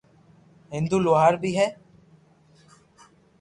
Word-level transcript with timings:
ھندو 0.75 0.97
لوھار 1.05 1.33
بي 1.41 1.51
ھي 1.57 1.67